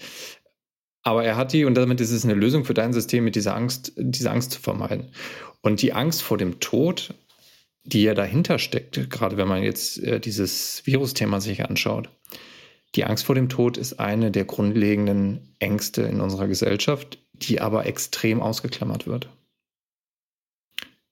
Aber 1.02 1.24
er 1.24 1.36
hat 1.36 1.52
die 1.52 1.64
und 1.64 1.74
damit 1.74 2.00
ist 2.00 2.10
es 2.10 2.24
eine 2.24 2.34
Lösung 2.34 2.64
für 2.64 2.74
dein 2.74 2.92
System, 2.92 3.24
mit 3.24 3.36
dieser 3.36 3.54
Angst, 3.54 3.92
diese 3.96 4.30
Angst 4.30 4.52
zu 4.52 4.60
vermeiden. 4.60 5.12
Und 5.60 5.82
die 5.82 5.92
Angst 5.92 6.22
vor 6.22 6.36
dem 6.36 6.58
Tod, 6.60 7.14
die 7.84 8.02
ja 8.02 8.14
dahinter 8.14 8.58
steckt, 8.58 9.10
gerade 9.10 9.36
wenn 9.36 9.48
man 9.48 9.62
jetzt 9.62 10.02
äh, 10.02 10.18
dieses 10.18 10.84
Virusthema 10.84 11.40
sich 11.40 11.64
anschaut, 11.64 12.10
die 12.96 13.04
Angst 13.04 13.24
vor 13.24 13.34
dem 13.34 13.48
Tod 13.48 13.76
ist 13.76 14.00
eine 14.00 14.30
der 14.30 14.44
grundlegenden 14.44 15.54
Ängste 15.58 16.02
in 16.02 16.20
unserer 16.20 16.48
Gesellschaft, 16.48 17.18
die 17.32 17.60
aber 17.60 17.86
extrem 17.86 18.40
ausgeklammert 18.40 19.06
wird. 19.06 19.28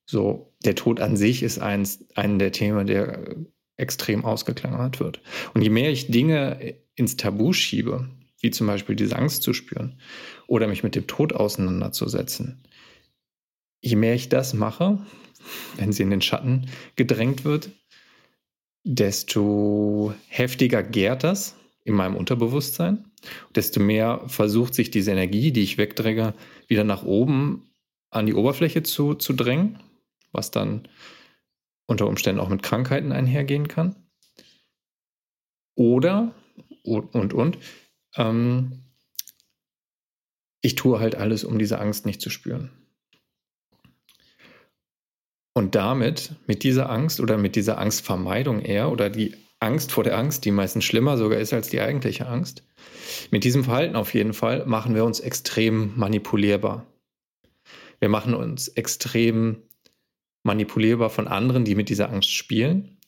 So, 0.07 0.55
der 0.65 0.75
Tod 0.75 1.01
an 1.01 1.17
sich 1.17 1.43
ist 1.43 1.59
eins, 1.59 2.05
ein 2.15 2.39
der 2.39 2.53
Themen, 2.53 2.87
der 2.87 3.37
extrem 3.77 4.25
ausgeklammert 4.25 5.01
wird. 5.01 5.21
Und 5.55 5.63
je 5.63 5.71
mehr 5.71 5.91
ich 5.91 6.11
Dinge 6.11 6.77
ins 6.95 7.17
Tabu 7.17 7.53
schiebe, 7.53 8.09
wie 8.41 8.51
zum 8.51 8.67
Beispiel 8.67 8.95
diese 8.95 9.17
Angst 9.17 9.43
zu 9.43 9.53
spüren 9.53 9.99
oder 10.47 10.69
mich 10.69 10.83
mit 10.83 10.95
dem 10.95 11.07
Tod 11.07 11.33
auseinanderzusetzen, 11.33 12.63
je 13.81 13.97
mehr 13.97 14.15
ich 14.15 14.29
das 14.29 14.55
mache, 14.55 14.99
wenn 15.77 15.93
sie 15.93 16.03
in 16.03 16.11
den 16.11 16.23
Schatten 16.23 16.67
gedrängt 16.97 17.45
wird, 17.45 17.71
desto 18.85 20.15
heftiger 20.29 20.83
gärt 20.83 21.25
das 21.25 21.57
in 21.85 21.95
meinem 21.95 22.17
Unterbewusstsein, 22.17 23.05
desto 23.55 23.81
mehr 23.81 24.23
versucht 24.27 24.75
sich 24.75 24.91
diese 24.91 25.13
Energie, 25.13 25.53
die 25.53 25.63
ich 25.63 25.79
wegdränge, 25.79 26.35
wieder 26.69 26.85
nach 26.85 27.03
oben 27.03 27.71
an 28.11 28.27
die 28.27 28.35
Oberfläche 28.35 28.83
zu, 28.83 29.15
zu 29.15 29.33
drängen, 29.33 29.81
was 30.33 30.51
dann 30.51 30.89
unter 31.87 32.07
Umständen 32.07 32.41
auch 32.41 32.49
mit 32.49 32.63
Krankheiten 32.63 33.13
einhergehen 33.13 33.69
kann. 33.69 33.97
Oder, 35.77 36.35
und, 36.83 37.15
und, 37.15 37.35
und 37.35 37.59
ähm, 38.17 38.85
ich 40.63 40.77
tue 40.77 40.99
halt 40.99 41.15
alles, 41.15 41.45
um 41.45 41.59
diese 41.59 41.79
Angst 41.79 42.07
nicht 42.07 42.21
zu 42.21 42.31
spüren. 42.31 42.71
Und 45.53 45.75
damit, 45.75 46.35
mit 46.47 46.65
dieser 46.65 46.91
Angst 46.91 47.21
oder 47.21 47.39
mit 47.39 47.55
dieser 47.55 47.79
Angstvermeidung 47.79 48.61
eher 48.61 48.91
oder 48.91 49.09
die 49.09 49.37
Angst 49.61 49.93
vor 49.93 50.03
der 50.05 50.19
Angst, 50.19 50.45
die 50.45 50.51
meistens 50.51 50.85
schlimmer 50.85 51.17
sogar 51.17 51.39
ist 51.39 51.53
als 51.53 51.69
die 51.69 51.81
eigentliche 51.81 52.27
Angst, 52.27 52.65
mit 53.31 53.45
diesem 53.45 53.65
Verhalten 53.65 53.97
auf 53.97 54.15
jeden 54.15 54.33
Fall 54.33 54.67
machen 54.67 54.95
wir 54.95 55.05
uns 55.05 55.21
extrem 55.21 55.97
manipulierbar. 55.97 56.87
Wir 58.01 58.09
machen 58.09 58.35
uns 58.35 58.69
extrem 58.69 59.63
manipulierbar 60.45 61.11
von 61.11 61.27
anderen, 61.27 61.65
die 61.65 61.75
mit 61.75 61.89
dieser 61.89 62.11
Angst 62.11 62.31
spielen. 62.31 62.99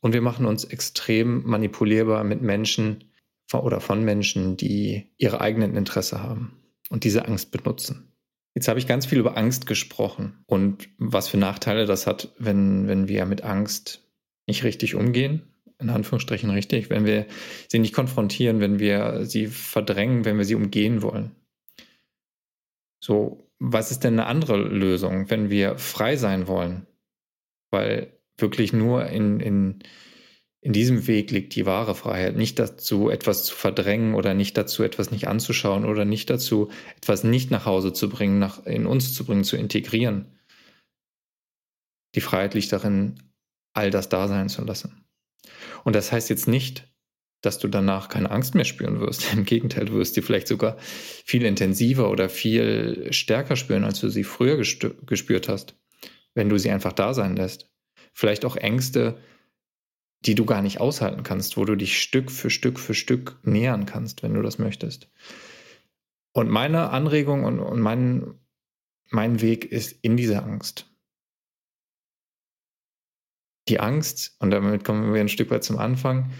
Und 0.00 0.14
wir 0.14 0.22
machen 0.22 0.46
uns 0.46 0.64
extrem 0.64 1.44
manipulierbar 1.44 2.24
mit 2.24 2.42
Menschen 2.42 3.04
oder 3.52 3.80
von 3.80 4.04
Menschen, 4.04 4.56
die 4.56 5.12
ihre 5.18 5.40
eigenen 5.40 5.76
Interesse 5.76 6.22
haben 6.22 6.56
und 6.88 7.04
diese 7.04 7.26
Angst 7.26 7.50
benutzen. 7.50 8.12
Jetzt 8.54 8.68
habe 8.68 8.78
ich 8.78 8.86
ganz 8.86 9.06
viel 9.06 9.18
über 9.18 9.36
Angst 9.36 9.66
gesprochen 9.66 10.42
und 10.46 10.88
was 10.98 11.28
für 11.28 11.36
Nachteile 11.36 11.86
das 11.86 12.06
hat, 12.06 12.34
wenn, 12.38 12.88
wenn 12.88 13.08
wir 13.08 13.24
mit 13.26 13.42
Angst 13.42 14.08
nicht 14.46 14.64
richtig 14.64 14.94
umgehen. 14.94 15.42
In 15.78 15.88
Anführungsstrichen 15.88 16.50
richtig, 16.50 16.90
wenn 16.90 17.06
wir 17.06 17.26
sie 17.68 17.78
nicht 17.78 17.94
konfrontieren, 17.94 18.60
wenn 18.60 18.78
wir 18.78 19.24
sie 19.24 19.46
verdrängen, 19.46 20.24
wenn 20.26 20.36
wir 20.36 20.44
sie 20.44 20.54
umgehen 20.54 21.00
wollen. 21.00 21.30
So, 23.02 23.49
was 23.60 23.90
ist 23.90 24.04
denn 24.04 24.14
eine 24.14 24.26
andere 24.26 24.56
Lösung, 24.56 25.28
wenn 25.30 25.50
wir 25.50 25.78
frei 25.78 26.16
sein 26.16 26.48
wollen? 26.48 26.86
Weil 27.70 28.18
wirklich 28.38 28.72
nur 28.72 29.06
in, 29.06 29.38
in, 29.38 29.82
in 30.62 30.72
diesem 30.72 31.06
Weg 31.06 31.30
liegt 31.30 31.54
die 31.54 31.66
wahre 31.66 31.94
Freiheit. 31.94 32.36
Nicht 32.36 32.58
dazu, 32.58 33.10
etwas 33.10 33.44
zu 33.44 33.54
verdrängen 33.54 34.14
oder 34.14 34.32
nicht 34.32 34.56
dazu, 34.56 34.82
etwas 34.82 35.10
nicht 35.10 35.28
anzuschauen 35.28 35.84
oder 35.84 36.06
nicht 36.06 36.30
dazu, 36.30 36.70
etwas 36.96 37.22
nicht 37.22 37.50
nach 37.50 37.66
Hause 37.66 37.92
zu 37.92 38.08
bringen, 38.08 38.38
nach, 38.38 38.64
in 38.64 38.86
uns 38.86 39.14
zu 39.14 39.24
bringen, 39.24 39.44
zu 39.44 39.56
integrieren. 39.56 40.38
Die 42.14 42.22
Freiheit 42.22 42.54
liegt 42.54 42.72
darin, 42.72 43.22
all 43.74 43.90
das 43.90 44.08
da 44.08 44.26
sein 44.26 44.48
zu 44.48 44.64
lassen. 44.64 45.04
Und 45.84 45.94
das 45.94 46.10
heißt 46.12 46.30
jetzt 46.30 46.48
nicht, 46.48 46.89
dass 47.40 47.58
du 47.58 47.68
danach 47.68 48.08
keine 48.08 48.30
Angst 48.30 48.54
mehr 48.54 48.64
spüren 48.64 49.00
wirst. 49.00 49.32
Im 49.32 49.44
Gegenteil, 49.44 49.86
du 49.86 49.94
wirst 49.94 50.14
sie 50.14 50.22
vielleicht 50.22 50.48
sogar 50.48 50.76
viel 50.78 51.44
intensiver 51.44 52.10
oder 52.10 52.28
viel 52.28 53.12
stärker 53.12 53.56
spüren, 53.56 53.84
als 53.84 54.00
du 54.00 54.08
sie 54.08 54.24
früher 54.24 54.56
gespürt 54.56 55.48
hast, 55.48 55.74
wenn 56.34 56.48
du 56.48 56.58
sie 56.58 56.70
einfach 56.70 56.92
da 56.92 57.14
sein 57.14 57.36
lässt. 57.36 57.70
Vielleicht 58.12 58.44
auch 58.44 58.56
Ängste, 58.56 59.18
die 60.26 60.34
du 60.34 60.44
gar 60.44 60.62
nicht 60.62 60.80
aushalten 60.80 61.22
kannst, 61.22 61.56
wo 61.56 61.64
du 61.64 61.76
dich 61.76 62.02
Stück 62.02 62.30
für 62.30 62.50
Stück 62.50 62.78
für 62.78 62.94
Stück 62.94 63.38
nähern 63.42 63.86
kannst, 63.86 64.22
wenn 64.22 64.34
du 64.34 64.42
das 64.42 64.58
möchtest. 64.58 65.08
Und 66.32 66.48
meine 66.48 66.90
Anregung 66.90 67.44
und, 67.44 67.58
und 67.58 67.80
mein, 67.80 68.34
mein 69.10 69.40
Weg 69.40 69.64
ist 69.64 69.92
in 70.02 70.16
dieser 70.16 70.44
Angst. 70.44 70.86
Die 73.68 73.80
Angst, 73.80 74.36
und 74.40 74.50
damit 74.50 74.84
kommen 74.84 75.12
wir 75.12 75.20
ein 75.20 75.28
Stück 75.28 75.50
weit 75.50 75.64
zum 75.64 75.78
Anfang, 75.78 76.30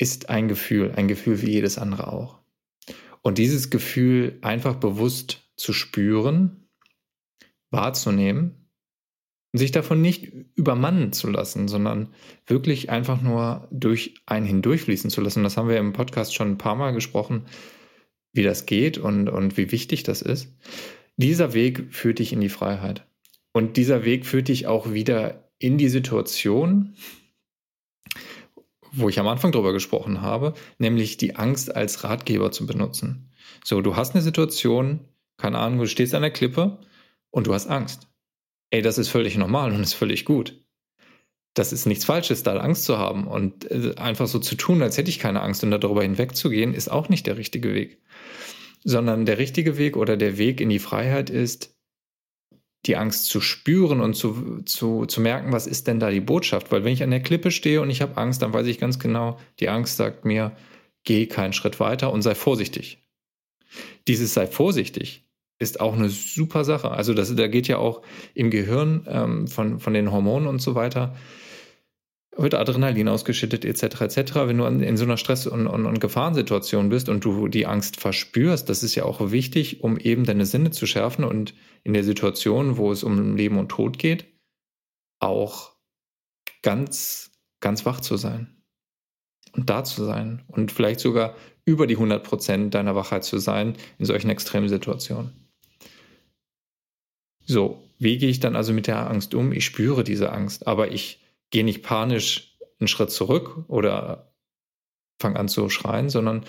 ist 0.00 0.30
ein 0.30 0.48
Gefühl, 0.48 0.92
ein 0.96 1.08
Gefühl 1.08 1.42
wie 1.42 1.50
jedes 1.50 1.78
andere 1.78 2.12
auch. 2.12 2.38
Und 3.22 3.38
dieses 3.38 3.70
Gefühl 3.70 4.38
einfach 4.40 4.76
bewusst 4.76 5.50
zu 5.56 5.72
spüren, 5.72 6.68
wahrzunehmen 7.70 8.60
sich 9.52 9.72
davon 9.72 10.00
nicht 10.00 10.32
übermannen 10.54 11.12
zu 11.12 11.28
lassen, 11.28 11.66
sondern 11.66 12.14
wirklich 12.46 12.88
einfach 12.88 13.20
nur 13.20 13.66
durch 13.72 14.14
einen 14.26 14.46
hindurchfließen 14.46 15.10
zu 15.10 15.20
lassen. 15.20 15.42
Das 15.42 15.56
haben 15.56 15.68
wir 15.68 15.78
im 15.78 15.92
Podcast 15.92 16.34
schon 16.34 16.52
ein 16.52 16.58
paar 16.58 16.76
Mal 16.76 16.92
gesprochen, 16.92 17.46
wie 18.32 18.44
das 18.44 18.66
geht 18.66 18.96
und, 18.98 19.28
und 19.28 19.56
wie 19.56 19.72
wichtig 19.72 20.04
das 20.04 20.22
ist. 20.22 20.54
Dieser 21.16 21.52
Weg 21.52 21.88
führt 21.90 22.20
dich 22.20 22.32
in 22.32 22.40
die 22.40 22.48
Freiheit. 22.48 23.06
Und 23.52 23.76
dieser 23.76 24.04
Weg 24.04 24.24
führt 24.24 24.48
dich 24.48 24.68
auch 24.68 24.92
wieder 24.92 25.50
in 25.58 25.76
die 25.78 25.88
Situation, 25.88 26.94
wo 28.92 29.08
ich 29.08 29.18
am 29.18 29.28
Anfang 29.28 29.52
drüber 29.52 29.72
gesprochen 29.72 30.22
habe, 30.22 30.54
nämlich 30.78 31.16
die 31.16 31.36
Angst 31.36 31.74
als 31.74 32.04
Ratgeber 32.04 32.52
zu 32.52 32.66
benutzen. 32.66 33.30
So, 33.64 33.80
du 33.80 33.96
hast 33.96 34.14
eine 34.14 34.22
Situation, 34.22 35.00
keine 35.36 35.58
Ahnung, 35.58 35.80
du 35.80 35.86
stehst 35.86 36.14
an 36.14 36.22
der 36.22 36.30
Klippe 36.30 36.78
und 37.30 37.46
du 37.46 37.54
hast 37.54 37.68
Angst. 37.68 38.08
Ey, 38.70 38.82
das 38.82 38.98
ist 38.98 39.08
völlig 39.08 39.36
normal 39.36 39.72
und 39.72 39.82
ist 39.82 39.94
völlig 39.94 40.24
gut. 40.24 40.64
Das 41.54 41.72
ist 41.72 41.86
nichts 41.86 42.04
Falsches, 42.04 42.44
da 42.44 42.56
Angst 42.58 42.84
zu 42.84 42.98
haben 42.98 43.26
und 43.26 43.68
äh, 43.70 43.94
einfach 43.96 44.28
so 44.28 44.38
zu 44.38 44.54
tun, 44.54 44.82
als 44.82 44.96
hätte 44.96 45.10
ich 45.10 45.18
keine 45.18 45.42
Angst 45.42 45.64
und 45.64 45.72
darüber 45.72 46.02
hinwegzugehen, 46.02 46.74
ist 46.74 46.90
auch 46.90 47.08
nicht 47.08 47.26
der 47.26 47.36
richtige 47.36 47.74
Weg. 47.74 48.00
Sondern 48.84 49.26
der 49.26 49.38
richtige 49.38 49.76
Weg 49.76 49.96
oder 49.96 50.16
der 50.16 50.38
Weg 50.38 50.60
in 50.60 50.68
die 50.68 50.78
Freiheit 50.78 51.28
ist, 51.28 51.76
die 52.86 52.96
Angst 52.96 53.26
zu 53.26 53.40
spüren 53.40 54.00
und 54.00 54.14
zu, 54.14 54.62
zu, 54.64 55.04
zu 55.06 55.20
merken, 55.20 55.52
was 55.52 55.66
ist 55.66 55.86
denn 55.86 56.00
da 56.00 56.10
die 56.10 56.20
Botschaft? 56.20 56.72
Weil 56.72 56.84
wenn 56.84 56.92
ich 56.92 57.02
an 57.02 57.10
der 57.10 57.22
Klippe 57.22 57.50
stehe 57.50 57.82
und 57.82 57.90
ich 57.90 58.00
habe 58.00 58.16
Angst, 58.16 58.42
dann 58.42 58.52
weiß 58.52 58.66
ich 58.66 58.78
ganz 58.78 58.98
genau, 58.98 59.38
die 59.58 59.68
Angst 59.68 59.96
sagt 59.96 60.24
mir, 60.24 60.52
geh 61.04 61.26
keinen 61.26 61.52
Schritt 61.52 61.78
weiter 61.80 62.12
und 62.12 62.22
sei 62.22 62.34
vorsichtig. 62.34 63.06
Dieses 64.08 64.34
sei 64.34 64.46
vorsichtig 64.46 65.26
ist 65.58 65.80
auch 65.80 65.94
eine 65.94 66.08
super 66.08 66.64
Sache. 66.64 66.90
Also 66.90 67.12
das, 67.12 67.34
da 67.36 67.46
geht 67.46 67.68
ja 67.68 67.76
auch 67.76 68.02
im 68.34 68.50
Gehirn 68.50 69.06
ähm, 69.06 69.46
von, 69.46 69.78
von 69.78 69.92
den 69.92 70.10
Hormonen 70.10 70.48
und 70.48 70.62
so 70.62 70.74
weiter 70.74 71.14
wird 72.36 72.54
Adrenalin 72.54 73.08
ausgeschüttet 73.08 73.64
etc. 73.64 74.02
etc. 74.02 74.34
Wenn 74.34 74.58
du 74.58 74.64
in 74.64 74.96
so 74.96 75.04
einer 75.04 75.16
Stress- 75.16 75.46
und, 75.46 75.66
und, 75.66 75.86
und, 75.86 76.00
Gefahrensituation 76.00 76.88
bist 76.88 77.08
und 77.08 77.24
du 77.24 77.48
die 77.48 77.66
Angst 77.66 78.00
verspürst, 78.00 78.68
das 78.68 78.82
ist 78.82 78.94
ja 78.94 79.04
auch 79.04 79.32
wichtig, 79.32 79.82
um 79.82 79.98
eben 79.98 80.24
deine 80.24 80.46
Sinne 80.46 80.70
zu 80.70 80.86
schärfen 80.86 81.24
und 81.24 81.54
in 81.82 81.92
der 81.92 82.04
Situation, 82.04 82.76
wo 82.76 82.92
es 82.92 83.02
um 83.02 83.36
Leben 83.36 83.58
und 83.58 83.68
Tod 83.68 83.98
geht, 83.98 84.26
auch 85.18 85.72
ganz, 86.62 87.32
ganz 87.60 87.84
wach 87.84 88.00
zu 88.00 88.16
sein 88.16 88.62
und 89.52 89.68
da 89.68 89.82
zu 89.84 90.04
sein 90.04 90.44
und 90.48 90.72
vielleicht 90.72 91.00
sogar 91.00 91.34
über 91.64 91.86
die 91.86 91.96
100 91.96 92.22
Prozent 92.22 92.74
deiner 92.74 92.94
Wachheit 92.94 93.24
zu 93.24 93.38
sein 93.38 93.74
in 93.98 94.06
solchen 94.06 94.30
extremen 94.30 94.68
Situationen. 94.68 95.32
So, 97.44 97.82
wie 97.98 98.18
gehe 98.18 98.30
ich 98.30 98.40
dann 98.40 98.56
also 98.56 98.72
mit 98.72 98.86
der 98.86 99.10
Angst 99.10 99.34
um? 99.34 99.52
Ich 99.52 99.64
spüre 99.64 100.04
diese 100.04 100.32
Angst, 100.32 100.66
aber 100.66 100.92
ich 100.92 101.20
geh 101.50 101.62
nicht 101.62 101.82
panisch 101.82 102.56
einen 102.78 102.88
Schritt 102.88 103.10
zurück 103.10 103.64
oder 103.68 104.32
fang 105.20 105.36
an 105.36 105.48
zu 105.48 105.68
schreien, 105.68 106.08
sondern 106.08 106.44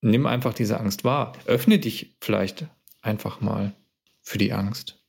nimm 0.00 0.26
einfach 0.26 0.54
diese 0.54 0.78
Angst 0.78 1.04
wahr. 1.04 1.32
Öffne 1.46 1.78
dich 1.78 2.16
vielleicht 2.20 2.66
einfach 3.02 3.40
mal 3.40 3.74
für 4.22 4.38
die 4.38 4.52
Angst. 4.52 5.02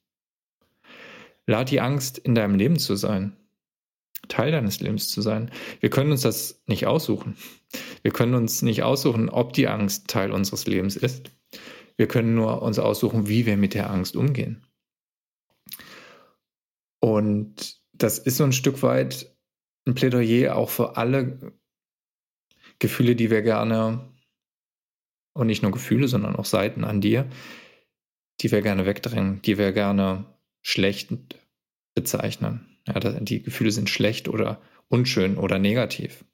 Lad 1.45 1.71
die 1.71 1.81
Angst 1.81 2.17
in 2.17 2.35
deinem 2.35 2.55
Leben 2.55 2.79
zu 2.79 2.95
sein. 2.95 3.35
Teil 4.27 4.51
deines 4.51 4.79
Lebens 4.79 5.09
zu 5.09 5.21
sein. 5.21 5.51
Wir 5.79 5.89
können 5.89 6.11
uns 6.11 6.21
das 6.21 6.61
nicht 6.65 6.87
aussuchen. 6.87 7.35
Wir 8.01 8.11
können 8.11 8.35
uns 8.35 8.61
nicht 8.61 8.83
aussuchen, 8.83 9.29
ob 9.29 9.53
die 9.53 9.67
Angst 9.67 10.07
Teil 10.07 10.31
unseres 10.31 10.67
Lebens 10.67 10.95
ist. 10.95 11.31
Wir 11.97 12.07
können 12.07 12.35
nur 12.35 12.61
uns 12.61 12.79
aussuchen, 12.79 13.27
wie 13.27 13.45
wir 13.45 13.57
mit 13.57 13.73
der 13.73 13.89
Angst 13.89 14.15
umgehen. 14.15 14.65
Und 16.99 17.81
das 17.93 18.19
ist 18.19 18.37
so 18.37 18.43
ein 18.43 18.53
Stück 18.53 18.81
weit 18.83 19.30
ein 19.87 19.95
Plädoyer 19.95 20.55
auch 20.55 20.69
für 20.69 20.97
alle 20.97 21.53
Gefühle, 22.79 23.15
die 23.15 23.29
wir 23.29 23.41
gerne, 23.41 24.11
und 25.33 25.47
nicht 25.47 25.63
nur 25.63 25.71
Gefühle, 25.71 26.07
sondern 26.07 26.35
auch 26.35 26.45
Seiten 26.45 26.83
an 26.83 26.99
dir, 26.99 27.29
die 28.41 28.51
wir 28.51 28.61
gerne 28.61 28.85
wegdrängen, 28.85 29.41
die 29.41 29.57
wir 29.57 29.71
gerne 29.71 30.25
schlecht 30.61 31.09
bezeichnen. 31.95 32.79
Ja, 32.87 32.99
die 32.99 33.41
Gefühle 33.41 33.71
sind 33.71 33.89
schlecht 33.89 34.27
oder 34.27 34.61
unschön 34.87 35.37
oder 35.37 35.59
negativ. 35.59 36.25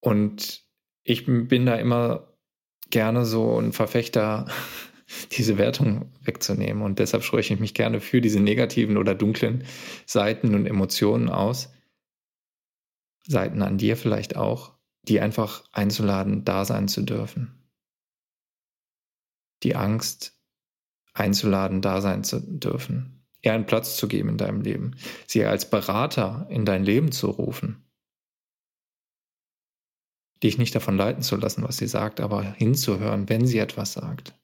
Und 0.00 0.66
ich 1.04 1.24
bin 1.26 1.64
da 1.64 1.76
immer 1.76 2.36
gerne 2.90 3.24
so 3.24 3.58
ein 3.58 3.72
Verfechter, 3.72 4.46
diese 5.32 5.58
Wertung 5.58 6.12
wegzunehmen. 6.22 6.82
Und 6.82 6.98
deshalb 6.98 7.22
spreche 7.22 7.54
ich 7.54 7.60
mich 7.60 7.74
gerne 7.74 8.00
für 8.00 8.20
diese 8.20 8.40
negativen 8.40 8.96
oder 8.96 9.14
dunklen 9.14 9.64
Seiten 10.06 10.54
und 10.54 10.66
Emotionen 10.66 11.28
aus. 11.28 11.72
Seiten 13.26 13.62
an 13.62 13.78
dir 13.78 13.96
vielleicht 13.96 14.36
auch, 14.36 14.72
die 15.02 15.20
einfach 15.20 15.64
einzuladen, 15.72 16.44
da 16.44 16.64
sein 16.64 16.88
zu 16.88 17.02
dürfen. 17.02 17.68
Die 19.62 19.76
Angst 19.76 20.38
einzuladen, 21.14 21.82
da 21.82 22.00
sein 22.00 22.24
zu 22.24 22.40
dürfen. 22.40 23.24
Ihr 23.42 23.52
einen 23.52 23.66
Platz 23.66 23.96
zu 23.96 24.08
geben 24.08 24.30
in 24.30 24.38
deinem 24.38 24.60
Leben. 24.60 24.96
Sie 25.26 25.44
als 25.44 25.68
Berater 25.68 26.46
in 26.48 26.64
dein 26.64 26.84
Leben 26.84 27.12
zu 27.12 27.28
rufen. 27.28 27.84
Dich 30.42 30.58
nicht 30.58 30.74
davon 30.74 30.96
leiten 30.96 31.22
zu 31.22 31.36
lassen, 31.36 31.62
was 31.62 31.76
sie 31.76 31.86
sagt, 31.86 32.20
aber 32.20 32.42
hinzuhören, 32.42 33.28
wenn 33.28 33.46
sie 33.46 33.58
etwas 33.58 33.92
sagt. 33.92 34.34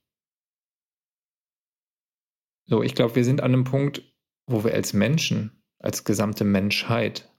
So, 2.69 2.83
ich 2.83 2.95
glaube, 2.95 3.17
wir 3.17 3.25
sind 3.25 3.41
an 3.41 3.55
einem 3.55 3.65
Punkt, 3.65 4.03
wo 4.47 4.63
wir 4.63 4.75
als 4.75 4.93
Menschen, 4.93 5.63
als 5.79 6.05
gesamte 6.05 6.45
Menschheit 6.45 7.33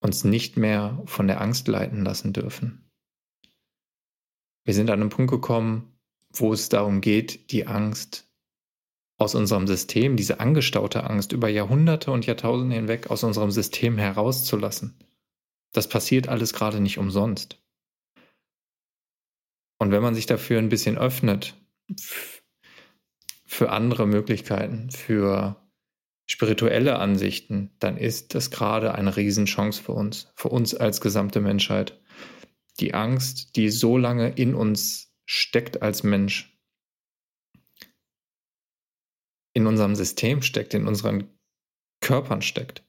uns 0.00 0.24
nicht 0.24 0.56
mehr 0.56 1.02
von 1.04 1.26
der 1.26 1.42
Angst 1.42 1.68
leiten 1.68 2.04
lassen 2.04 2.32
dürfen. 2.32 2.90
Wir 4.64 4.72
sind 4.72 4.88
an 4.90 5.00
einem 5.00 5.10
Punkt 5.10 5.30
gekommen, 5.30 5.98
wo 6.32 6.54
es 6.54 6.70
darum 6.70 7.02
geht, 7.02 7.52
die 7.52 7.66
Angst 7.66 8.26
aus 9.18 9.34
unserem 9.34 9.66
System, 9.66 10.16
diese 10.16 10.40
angestaute 10.40 11.04
Angst 11.04 11.32
über 11.32 11.48
Jahrhunderte 11.48 12.10
und 12.10 12.26
Jahrtausende 12.26 12.76
hinweg 12.76 13.10
aus 13.10 13.24
unserem 13.24 13.50
System 13.50 13.98
herauszulassen. 13.98 14.98
Das 15.72 15.86
passiert 15.86 16.28
alles 16.28 16.54
gerade 16.54 16.80
nicht 16.80 16.98
umsonst. 16.98 17.62
Und 19.78 19.90
wenn 19.90 20.02
man 20.02 20.14
sich 20.14 20.26
dafür 20.26 20.58
ein 20.58 20.70
bisschen 20.70 20.96
öffnet, 20.96 21.54
für 23.54 23.70
andere 23.70 24.08
Möglichkeiten, 24.08 24.90
für 24.90 25.64
spirituelle 26.26 26.98
Ansichten, 26.98 27.70
dann 27.78 27.96
ist 27.96 28.34
das 28.34 28.50
gerade 28.50 28.96
eine 28.96 29.16
Riesenchance 29.16 29.80
für 29.80 29.92
uns, 29.92 30.32
für 30.34 30.48
uns 30.48 30.74
als 30.74 31.00
gesamte 31.00 31.40
Menschheit. 31.40 32.02
Die 32.80 32.94
Angst, 32.94 33.54
die 33.54 33.68
so 33.68 33.96
lange 33.96 34.30
in 34.30 34.56
uns 34.56 35.14
steckt 35.24 35.82
als 35.82 36.02
Mensch, 36.02 36.58
in 39.52 39.68
unserem 39.68 39.94
System 39.94 40.42
steckt, 40.42 40.74
in 40.74 40.88
unseren 40.88 41.28
Körpern 42.00 42.42
steckt, 42.42 42.84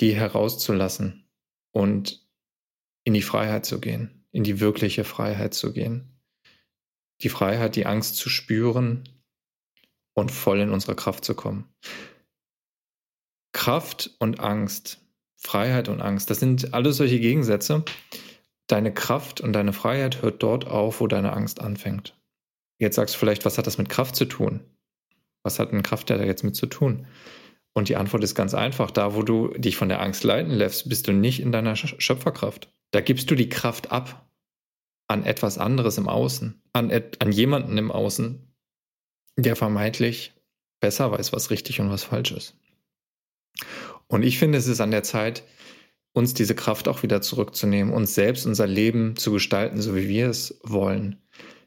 die 0.00 0.16
herauszulassen 0.16 1.30
und 1.70 2.28
in 3.04 3.14
die 3.14 3.22
Freiheit 3.22 3.66
zu 3.66 3.80
gehen, 3.80 4.26
in 4.32 4.42
die 4.42 4.58
wirkliche 4.58 5.04
Freiheit 5.04 5.54
zu 5.54 5.72
gehen. 5.72 6.20
Die 7.22 7.28
Freiheit, 7.28 7.76
die 7.76 7.86
Angst 7.86 8.16
zu 8.16 8.28
spüren 8.28 9.08
und 10.14 10.30
voll 10.30 10.60
in 10.60 10.70
unsere 10.70 10.94
Kraft 10.94 11.24
zu 11.24 11.34
kommen. 11.34 11.68
Kraft 13.52 14.10
und 14.18 14.40
Angst, 14.40 15.00
Freiheit 15.36 15.88
und 15.88 16.00
Angst, 16.00 16.30
das 16.30 16.40
sind 16.40 16.74
alles 16.74 16.96
solche 16.96 17.20
Gegensätze. 17.20 17.84
Deine 18.66 18.92
Kraft 18.94 19.40
und 19.40 19.52
deine 19.52 19.72
Freiheit 19.72 20.22
hört 20.22 20.42
dort 20.42 20.66
auf, 20.66 21.00
wo 21.00 21.06
deine 21.06 21.32
Angst 21.32 21.60
anfängt. 21.60 22.18
Jetzt 22.78 22.96
sagst 22.96 23.14
du 23.14 23.18
vielleicht, 23.18 23.44
was 23.44 23.58
hat 23.58 23.66
das 23.66 23.78
mit 23.78 23.88
Kraft 23.88 24.16
zu 24.16 24.24
tun? 24.24 24.60
Was 25.42 25.58
hat 25.58 25.72
ein 25.72 25.82
Kraft 25.82 26.10
da 26.10 26.16
jetzt 26.16 26.42
mit 26.42 26.56
zu 26.56 26.66
tun? 26.66 27.06
Und 27.74 27.88
die 27.88 27.96
Antwort 27.96 28.24
ist 28.24 28.34
ganz 28.34 28.54
einfach. 28.54 28.90
Da, 28.90 29.14
wo 29.14 29.22
du 29.22 29.48
dich 29.48 29.76
von 29.76 29.88
der 29.88 30.00
Angst 30.00 30.24
leiten 30.24 30.52
lässt, 30.52 30.88
bist 30.88 31.06
du 31.06 31.12
nicht 31.12 31.40
in 31.40 31.52
deiner 31.52 31.76
Schöpferkraft. 31.76 32.72
Da 32.92 33.00
gibst 33.00 33.30
du 33.30 33.34
die 33.34 33.48
Kraft 33.48 33.92
ab 33.92 34.28
an 35.08 35.24
etwas 35.24 35.58
anderes 35.58 35.98
im 35.98 36.08
Außen, 36.08 36.62
an, 36.72 36.90
an 36.90 37.32
jemanden 37.32 37.76
im 37.76 37.90
Außen, 37.90 38.53
der 39.36 39.56
vermeintlich 39.56 40.32
besser 40.80 41.10
weiß, 41.10 41.32
was 41.32 41.50
richtig 41.50 41.80
und 41.80 41.90
was 41.90 42.04
falsch 42.04 42.32
ist. 42.32 42.56
Und 44.06 44.22
ich 44.22 44.38
finde, 44.38 44.58
es 44.58 44.66
ist 44.66 44.80
an 44.80 44.90
der 44.90 45.02
Zeit, 45.02 45.44
uns 46.12 46.34
diese 46.34 46.54
Kraft 46.54 46.88
auch 46.88 47.02
wieder 47.02 47.20
zurückzunehmen, 47.20 47.92
uns 47.92 48.14
selbst 48.14 48.46
unser 48.46 48.66
Leben 48.66 49.16
zu 49.16 49.32
gestalten, 49.32 49.82
so 49.82 49.96
wie 49.96 50.08
wir 50.08 50.28
es 50.28 50.60
wollen, 50.62 51.20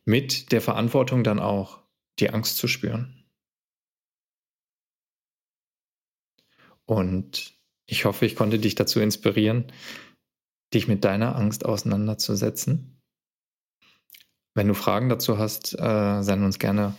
mit 0.05 0.51
der 0.51 0.61
Verantwortung 0.61 1.23
dann 1.23 1.39
auch, 1.39 1.81
die 2.19 2.29
Angst 2.29 2.57
zu 2.57 2.67
spüren. 2.67 3.25
Und 6.85 7.53
ich 7.85 8.05
hoffe, 8.05 8.25
ich 8.25 8.35
konnte 8.35 8.59
dich 8.59 8.75
dazu 8.75 8.99
inspirieren, 9.01 9.71
dich 10.73 10.87
mit 10.87 11.03
deiner 11.03 11.35
Angst 11.35 11.65
auseinanderzusetzen. 11.65 13.01
Wenn 14.55 14.67
du 14.67 14.73
Fragen 14.73 15.09
dazu 15.09 15.37
hast, 15.37 15.77
äh, 15.77 16.21
send 16.23 16.43
uns 16.43 16.57
gerne 16.59 16.95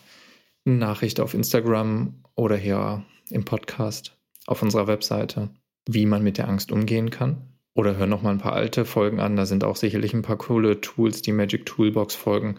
eine 0.66 0.76
Nachricht 0.76 1.20
auf 1.20 1.34
Instagram 1.34 2.22
oder 2.34 2.56
hier 2.56 3.04
im 3.30 3.44
Podcast 3.44 4.16
auf 4.46 4.62
unserer 4.62 4.86
Webseite, 4.86 5.50
wie 5.86 6.06
man 6.06 6.22
mit 6.22 6.38
der 6.38 6.48
Angst 6.48 6.72
umgehen 6.72 7.10
kann. 7.10 7.48
Oder 7.74 7.96
hör 7.96 8.06
noch 8.06 8.22
mal 8.22 8.30
ein 8.30 8.38
paar 8.38 8.54
alte 8.54 8.84
Folgen 8.84 9.20
an. 9.20 9.36
Da 9.36 9.46
sind 9.46 9.62
auch 9.62 9.76
sicherlich 9.76 10.12
ein 10.12 10.22
paar 10.22 10.38
coole 10.38 10.80
Tools, 10.80 11.22
die 11.22 11.32
Magic 11.32 11.64
Toolbox 11.66 12.14
Folgen, 12.14 12.58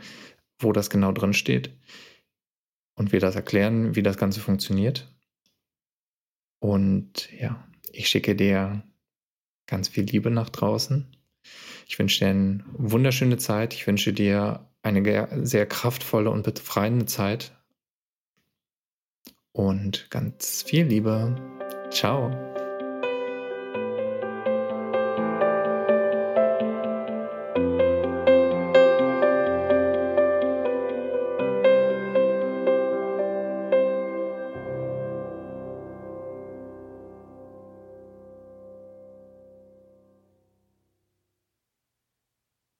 wo 0.60 0.72
das 0.72 0.90
genau 0.90 1.12
drin 1.12 1.34
steht. 1.34 1.72
Und 2.96 3.12
wir 3.12 3.20
das 3.20 3.36
erklären, 3.36 3.96
wie 3.96 4.04
das 4.04 4.18
Ganze 4.18 4.40
funktioniert. 4.40 5.14
Und 6.60 7.30
ja, 7.38 7.68
ich 7.92 8.10
schicke 8.10 8.36
dir 8.36 8.84
ganz 9.68 9.90
viel 9.90 10.06
Liebe 10.06 10.32
nach 10.32 10.50
draußen. 10.50 11.08
Ich 11.88 11.98
wünsche 11.98 12.20
dir 12.20 12.30
eine 12.30 12.64
wunderschöne 12.74 13.38
Zeit. 13.38 13.74
Ich 13.74 13.88
wünsche 13.88 14.14
dir 14.14 14.68
eine 14.84 15.46
sehr 15.46 15.66
kraftvolle 15.66 16.30
und 16.30 16.44
befreiende 16.44 17.06
Zeit 17.06 17.59
und 19.54 20.10
ganz 20.10 20.64
viel 20.64 20.86
Liebe. 20.86 21.36
Ciao. 21.90 22.49